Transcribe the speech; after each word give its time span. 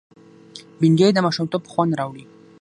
بېنډۍ 0.79 1.09
د 1.13 1.19
ماشومتوب 1.25 1.63
خوند 1.71 1.91
راوړي 1.99 2.25